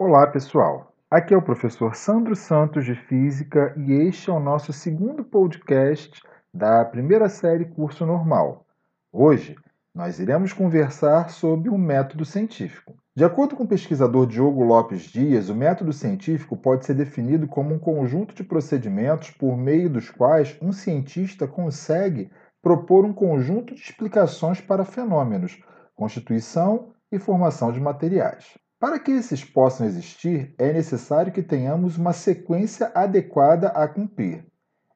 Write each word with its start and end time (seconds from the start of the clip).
Olá, 0.00 0.28
pessoal. 0.28 0.92
Aqui 1.10 1.34
é 1.34 1.36
o 1.36 1.42
professor 1.42 1.96
Sandro 1.96 2.36
Santos 2.36 2.84
de 2.84 2.94
Física 2.94 3.74
e 3.76 3.92
este 3.94 4.30
é 4.30 4.32
o 4.32 4.38
nosso 4.38 4.72
segundo 4.72 5.24
podcast 5.24 6.22
da 6.54 6.84
primeira 6.84 7.28
série 7.28 7.64
Curso 7.64 8.06
Normal. 8.06 8.64
Hoje, 9.12 9.56
nós 9.92 10.20
iremos 10.20 10.52
conversar 10.52 11.30
sobre 11.30 11.68
o 11.68 11.76
método 11.76 12.24
científico. 12.24 12.94
De 13.12 13.24
acordo 13.24 13.56
com 13.56 13.64
o 13.64 13.68
pesquisador 13.68 14.24
Diogo 14.28 14.62
Lopes 14.62 15.02
Dias, 15.02 15.48
o 15.48 15.54
método 15.54 15.92
científico 15.92 16.56
pode 16.56 16.86
ser 16.86 16.94
definido 16.94 17.48
como 17.48 17.74
um 17.74 17.78
conjunto 17.80 18.32
de 18.36 18.44
procedimentos 18.44 19.32
por 19.32 19.56
meio 19.56 19.90
dos 19.90 20.10
quais 20.10 20.56
um 20.62 20.70
cientista 20.70 21.48
consegue 21.48 22.30
propor 22.62 23.04
um 23.04 23.12
conjunto 23.12 23.74
de 23.74 23.80
explicações 23.80 24.60
para 24.60 24.84
fenômenos, 24.84 25.60
constituição 25.96 26.92
e 27.10 27.18
formação 27.18 27.72
de 27.72 27.80
materiais. 27.80 28.56
Para 28.80 29.00
que 29.00 29.10
esses 29.10 29.42
possam 29.42 29.88
existir, 29.88 30.54
é 30.56 30.72
necessário 30.72 31.32
que 31.32 31.42
tenhamos 31.42 31.98
uma 31.98 32.12
sequência 32.12 32.92
adequada 32.94 33.70
a 33.70 33.88
cumprir. 33.88 34.46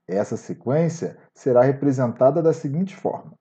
Essa 0.07 0.37
sequência 0.37 1.19
será 1.35 1.63
representada 1.63 2.41
da 2.41 2.53
seguinte 2.53 2.95
forma: 2.95 3.35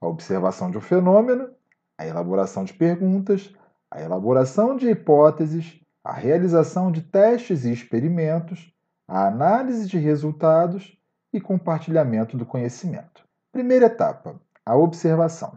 a 0.00 0.08
observação 0.08 0.68
de 0.68 0.78
um 0.78 0.80
fenômeno, 0.80 1.48
a 1.96 2.04
elaboração 2.04 2.64
de 2.64 2.74
perguntas, 2.74 3.54
a 3.88 4.02
elaboração 4.02 4.76
de 4.76 4.90
hipóteses, 4.90 5.80
a 6.02 6.12
realização 6.12 6.90
de 6.90 7.00
testes 7.00 7.64
e 7.64 7.72
experimentos, 7.72 8.74
a 9.06 9.28
análise 9.28 9.86
de 9.86 9.96
resultados 9.96 10.98
e 11.32 11.40
compartilhamento 11.40 12.36
do 12.36 12.44
conhecimento. 12.44 13.24
Primeira 13.52 13.86
etapa: 13.86 14.40
a 14.66 14.76
observação. 14.76 15.56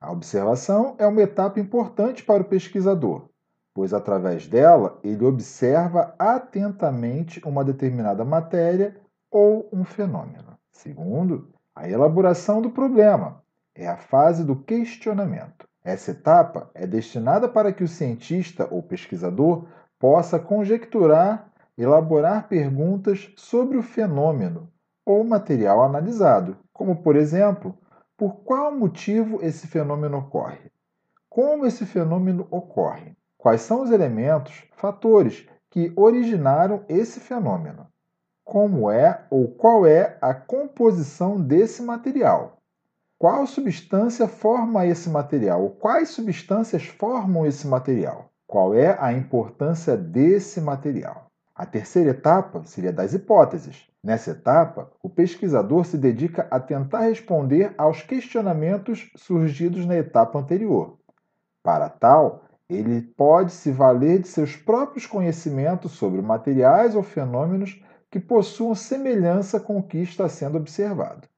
A 0.00 0.10
observação 0.10 0.96
é 0.98 1.06
uma 1.06 1.22
etapa 1.22 1.60
importante 1.60 2.24
para 2.24 2.42
o 2.42 2.46
pesquisador, 2.46 3.28
pois 3.74 3.92
através 3.92 4.46
dela 4.46 4.98
ele 5.02 5.24
observa 5.24 6.14
atentamente 6.18 7.42
uma 7.44 7.64
determinada 7.64 8.24
matéria 8.24 8.96
ou 9.30 9.68
um 9.72 9.84
fenômeno. 9.84 10.56
Segundo, 10.70 11.48
a 11.74 11.90
elaboração 11.90 12.62
do 12.62 12.70
problema 12.70 13.42
é 13.74 13.88
a 13.88 13.96
fase 13.96 14.44
do 14.44 14.54
questionamento. 14.54 15.68
Essa 15.84 16.12
etapa 16.12 16.70
é 16.72 16.86
destinada 16.86 17.48
para 17.48 17.72
que 17.72 17.82
o 17.82 17.88
cientista 17.88 18.68
ou 18.70 18.80
pesquisador 18.80 19.66
possa 19.98 20.38
conjecturar, 20.38 21.50
elaborar 21.76 22.46
perguntas 22.48 23.32
sobre 23.36 23.76
o 23.76 23.82
fenômeno 23.82 24.70
ou 25.04 25.24
material 25.24 25.82
analisado, 25.82 26.56
como 26.72 27.02
por 27.02 27.16
exemplo, 27.16 27.76
por 28.16 28.36
qual 28.44 28.72
motivo 28.72 29.42
esse 29.42 29.66
fenômeno 29.66 30.18
ocorre? 30.18 30.70
Como 31.28 31.66
esse 31.66 31.84
fenômeno 31.84 32.46
ocorre? 32.50 33.16
Quais 33.44 33.60
são 33.60 33.82
os 33.82 33.90
elementos, 33.90 34.64
fatores 34.74 35.46
que 35.68 35.92
originaram 35.96 36.82
esse 36.88 37.20
fenômeno? 37.20 37.86
Como 38.42 38.90
é 38.90 39.26
ou 39.28 39.48
qual 39.48 39.86
é 39.86 40.16
a 40.22 40.32
composição 40.32 41.38
desse 41.38 41.82
material? 41.82 42.62
Qual 43.18 43.46
substância 43.46 44.26
forma 44.26 44.86
esse 44.86 45.10
material? 45.10 45.62
Ou 45.62 45.68
quais 45.68 46.08
substâncias 46.08 46.86
formam 46.86 47.44
esse 47.44 47.66
material? 47.66 48.30
Qual 48.46 48.74
é 48.74 48.96
a 48.98 49.12
importância 49.12 49.94
desse 49.94 50.58
material? 50.58 51.30
A 51.54 51.66
terceira 51.66 52.12
etapa 52.12 52.62
seria 52.64 52.94
das 52.94 53.12
hipóteses. 53.12 53.86
Nessa 54.02 54.30
etapa, 54.30 54.90
o 55.02 55.10
pesquisador 55.10 55.84
se 55.84 55.98
dedica 55.98 56.48
a 56.50 56.58
tentar 56.58 57.00
responder 57.00 57.74
aos 57.76 58.00
questionamentos 58.00 59.12
surgidos 59.14 59.84
na 59.84 59.96
etapa 59.96 60.38
anterior. 60.38 60.96
Para 61.62 61.90
tal, 61.90 62.43
ele 62.68 63.02
pode 63.02 63.52
se 63.52 63.70
valer 63.70 64.20
de 64.20 64.28
seus 64.28 64.56
próprios 64.56 65.06
conhecimentos 65.06 65.92
sobre 65.92 66.22
materiais 66.22 66.94
ou 66.94 67.02
fenômenos 67.02 67.82
que 68.10 68.18
possuam 68.18 68.74
semelhança 68.74 69.60
com 69.60 69.78
o 69.78 69.82
que 69.82 69.98
está 69.98 70.28
sendo 70.28 70.56
observado. 70.56 71.28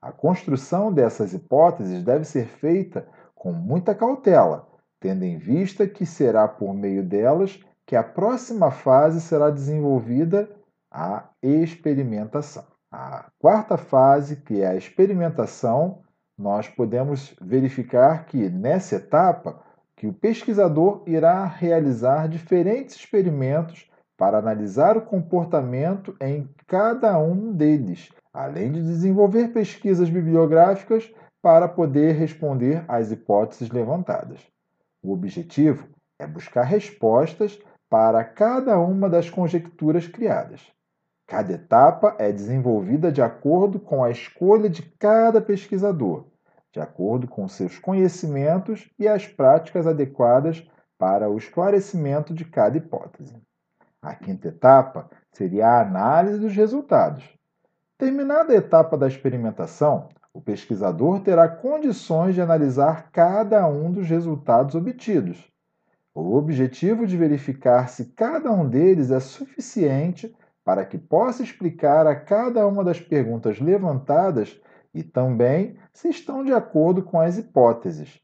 A 0.00 0.10
construção 0.10 0.92
dessas 0.92 1.32
hipóteses 1.32 2.02
deve 2.02 2.24
ser 2.24 2.46
feita 2.46 3.06
com 3.34 3.52
muita 3.52 3.94
cautela, 3.94 4.66
tendo 4.98 5.24
em 5.24 5.38
vista 5.38 5.86
que 5.86 6.04
será 6.04 6.48
por 6.48 6.74
meio 6.74 7.04
delas 7.04 7.60
que 7.86 7.94
a 7.94 8.02
próxima 8.02 8.70
fase 8.70 9.20
será 9.20 9.50
desenvolvida 9.50 10.48
a 10.90 11.28
experimentação. 11.42 12.64
A 12.90 13.30
quarta 13.38 13.76
fase, 13.76 14.36
que 14.36 14.60
é 14.60 14.68
a 14.68 14.76
experimentação, 14.76 16.02
nós 16.36 16.68
podemos 16.68 17.34
verificar 17.40 18.26
que 18.26 18.48
nessa 18.48 18.96
etapa 18.96 19.62
que 20.02 20.08
o 20.08 20.12
pesquisador 20.12 21.04
irá 21.06 21.44
realizar 21.44 22.28
diferentes 22.28 22.96
experimentos 22.96 23.88
para 24.18 24.38
analisar 24.38 24.96
o 24.96 25.02
comportamento 25.02 26.16
em 26.20 26.50
cada 26.66 27.16
um 27.20 27.52
deles, 27.52 28.08
além 28.34 28.72
de 28.72 28.82
desenvolver 28.82 29.52
pesquisas 29.52 30.10
bibliográficas 30.10 31.08
para 31.40 31.68
poder 31.68 32.16
responder 32.16 32.84
às 32.88 33.12
hipóteses 33.12 33.70
levantadas. 33.70 34.40
O 35.00 35.12
objetivo 35.12 35.86
é 36.18 36.26
buscar 36.26 36.64
respostas 36.64 37.56
para 37.88 38.24
cada 38.24 38.80
uma 38.80 39.08
das 39.08 39.30
conjecturas 39.30 40.08
criadas. 40.08 40.62
Cada 41.28 41.52
etapa 41.52 42.16
é 42.18 42.32
desenvolvida 42.32 43.12
de 43.12 43.22
acordo 43.22 43.78
com 43.78 44.02
a 44.02 44.10
escolha 44.10 44.68
de 44.68 44.82
cada 44.98 45.40
pesquisador 45.40 46.31
de 46.72 46.80
acordo 46.80 47.28
com 47.28 47.46
seus 47.46 47.78
conhecimentos 47.78 48.90
e 48.98 49.06
as 49.06 49.26
práticas 49.26 49.86
adequadas 49.86 50.66
para 50.98 51.28
o 51.28 51.36
esclarecimento 51.36 52.32
de 52.32 52.44
cada 52.44 52.78
hipótese. 52.78 53.36
A 54.00 54.14
quinta 54.14 54.48
etapa 54.48 55.10
seria 55.30 55.66
a 55.68 55.82
análise 55.82 56.38
dos 56.38 56.54
resultados. 56.54 57.24
Terminada 57.98 58.52
a 58.52 58.56
etapa 58.56 58.96
da 58.96 59.06
experimentação, 59.06 60.08
o 60.34 60.40
pesquisador 60.40 61.20
terá 61.20 61.46
condições 61.46 62.34
de 62.34 62.40
analisar 62.40 63.10
cada 63.12 63.66
um 63.68 63.92
dos 63.92 64.08
resultados 64.08 64.74
obtidos. 64.74 65.52
O 66.14 66.34
objetivo 66.36 67.06
de 67.06 67.16
verificar 67.16 67.88
se 67.88 68.06
cada 68.06 68.50
um 68.50 68.68
deles 68.68 69.10
é 69.10 69.20
suficiente 69.20 70.34
para 70.64 70.84
que 70.84 70.96
possa 70.96 71.42
explicar 71.42 72.06
a 72.06 72.16
cada 72.16 72.66
uma 72.66 72.82
das 72.82 73.00
perguntas 73.00 73.60
levantadas 73.60 74.60
e 74.94 75.02
também 75.02 75.76
se 75.92 76.08
estão 76.08 76.44
de 76.44 76.52
acordo 76.52 77.02
com 77.02 77.20
as 77.20 77.38
hipóteses. 77.38 78.20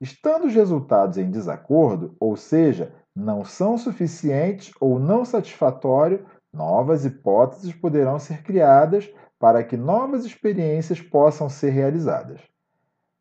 Estando 0.00 0.46
os 0.46 0.54
resultados 0.54 1.16
em 1.16 1.30
desacordo, 1.30 2.16
ou 2.18 2.36
seja, 2.36 2.92
não 3.14 3.44
são 3.44 3.78
suficientes 3.78 4.72
ou 4.80 4.98
não 4.98 5.24
satisfatórios, 5.24 6.20
novas 6.52 7.04
hipóteses 7.04 7.72
poderão 7.72 8.18
ser 8.18 8.42
criadas 8.42 9.08
para 9.38 9.62
que 9.62 9.76
novas 9.76 10.24
experiências 10.24 11.00
possam 11.00 11.48
ser 11.48 11.70
realizadas. 11.70 12.40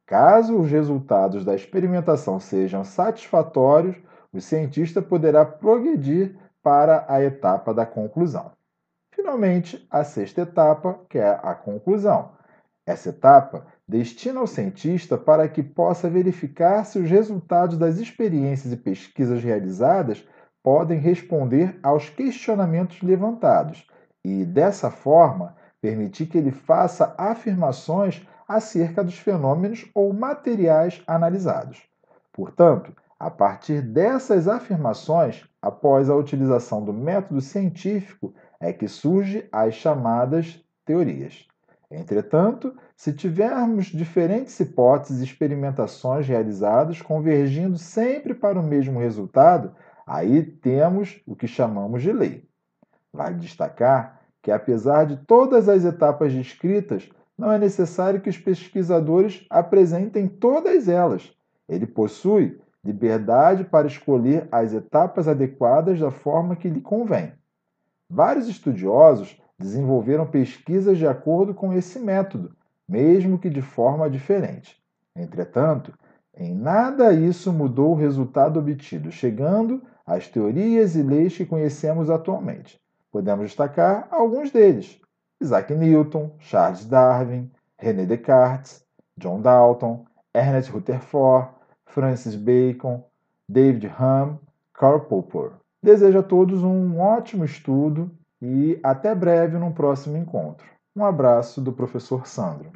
Caso 0.06 0.58
os 0.58 0.69
resultados 0.69 1.46
da 1.46 1.56
experimentação 1.56 2.40
sejam 2.40 2.84
satisfatórios, 2.84 3.96
o 4.34 4.41
cientista 4.41 5.02
poderá 5.02 5.46
progredir 5.46 6.38
para 6.62 7.06
a 7.08 7.23
etapa 7.23 7.73
da 7.73 7.85
conclusão. 7.85 8.52
Finalmente, 9.13 9.85
a 9.90 10.03
sexta 10.03 10.41
etapa, 10.41 11.00
que 11.09 11.18
é 11.18 11.40
a 11.41 11.53
conclusão. 11.53 12.31
Essa 12.85 13.09
etapa 13.09 13.67
destina 13.87 14.41
o 14.41 14.47
cientista 14.47 15.17
para 15.17 15.47
que 15.47 15.61
possa 15.61 16.09
verificar 16.09 16.83
se 16.83 16.97
os 16.97 17.09
resultados 17.09 17.77
das 17.77 17.97
experiências 17.97 18.73
e 18.73 18.77
pesquisas 18.77 19.43
realizadas 19.43 20.27
podem 20.63 20.99
responder 20.99 21.79
aos 21.83 22.09
questionamentos 22.09 23.01
levantados 23.01 23.87
e, 24.23 24.45
dessa 24.45 24.89
forma, 24.89 25.55
permitir 25.81 26.27
que 26.27 26.37
ele 26.37 26.51
faça 26.51 27.15
afirmações 27.17 28.25
acerca 28.47 29.03
dos 29.03 29.17
fenômenos 29.17 29.89
ou 29.95 30.13
materiais 30.13 31.01
analisados. 31.07 31.81
Portanto, 32.33 32.93
a 33.19 33.29
partir 33.29 33.81
dessas 33.81 34.47
afirmações, 34.47 35.47
após 35.61 36.09
a 36.09 36.16
utilização 36.16 36.84
do 36.84 36.91
método 36.91 37.39
científico, 37.41 38.34
é 38.59 38.73
que 38.73 38.87
surgem 38.87 39.47
as 39.51 39.75
chamadas 39.75 40.59
teorias. 40.85 41.50
Entretanto, 41.91 42.73
se 42.96 43.11
tivermos 43.11 43.88
diferentes 43.88 44.58
hipóteses 44.61 45.20
e 45.20 45.26
experimentações 45.26 46.26
realizadas 46.26 47.02
convergindo 47.02 47.78
sempre 47.78 48.34
para 48.34 48.58
o 48.58 48.64
mesmo 48.64 48.97
resultado, 48.97 49.76
aí 50.08 50.41
temos 50.41 51.22
o 51.28 51.35
que 51.35 51.47
chamamos 51.47 52.02
de 52.02 52.14
lei. 52.14 52.47
Vale 53.11 53.35
destacar 53.35 54.22
que, 54.41 54.52
apesar 54.52 55.05
de 55.05 55.17
todas 55.17 55.67
as 55.67 55.84
etapas 55.84 56.32
descritas, 56.32 57.09
não 57.38 57.52
é 57.52 57.58
necessário 57.58 58.22
que 58.22 58.29
os 58.29 58.37
pesquisadores 58.37 59.46
apresentem 59.49 60.29
todas 60.29 60.87
elas. 60.87 61.35
Ele 61.67 61.85
possui 61.85 62.58
liberdade 62.84 63.66
para 63.66 63.87
escolher 63.87 64.47
as 64.49 64.73
etapas 64.73 65.28
adequadas 65.28 65.99
da 65.99 66.09
forma 66.09 66.55
que 66.55 66.70
lhe 66.70 66.82
convém. 66.82 67.34
Vários 68.09 68.47
estudiosos 68.47 69.41
desenvolveram 69.61 70.25
pesquisas 70.25 70.97
de 70.97 71.08
acordo 71.08 71.53
com 71.53 71.72
esse 71.72 71.99
método, 71.99 72.55
mesmo 72.90 73.40
que 73.40 73.49
de 73.49 73.61
forma 73.61 74.09
diferente. 74.09 74.75
Entretanto, 75.16 75.93
Em 76.34 76.55
nada 76.55 77.13
isso 77.13 77.52
mudou 77.52 77.91
o 77.91 77.96
resultado 77.96 78.58
obtido, 78.59 79.11
chegando 79.11 79.81
às 80.05 80.28
teorias 80.28 80.96
e 80.96 81.03
leis 81.03 81.35
que 81.35 81.46
conhecemos 81.46 82.09
atualmente. 82.09 82.79
Podemos 83.11 83.47
destacar 83.47 84.08
alguns 84.09 84.49
deles: 84.49 84.99
Isaac 85.41 85.73
Newton, 85.73 86.31
Charles 86.40 86.85
Darwin, 86.85 87.52
René 87.78 88.05
Descartes, 88.05 88.84
John 89.17 89.41
Dalton, 89.41 90.05
Ernest 90.34 90.72
Rutherford, 90.72 91.49
Francis 91.85 92.35
Bacon, 92.35 93.03
David 93.47 93.87
Hume, 93.99 94.40
Karl 94.73 95.02
Popper. 95.02 95.52
Desejo 95.84 96.19
a 96.19 96.23
todos 96.23 96.63
um 96.63 96.99
ótimo 96.99 97.43
estudo 97.43 98.09
e 98.41 98.79
até 98.82 99.14
breve 99.14 99.58
num 99.58 99.72
próximo 99.72 100.17
encontro. 100.17 100.66
Um 100.96 101.05
abraço 101.05 101.61
do 101.61 101.72
professor 101.72 102.28
Sandro. 102.28 102.72